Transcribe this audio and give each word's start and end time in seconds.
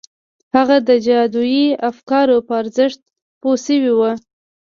هغه 0.55 0.77
د 0.87 0.89
جادویي 1.05 1.67
افکارو 1.89 2.37
په 2.47 2.53
ارزښت 2.61 2.99
پوه 3.41 3.55
شوی 3.65 3.91
و 3.93 3.99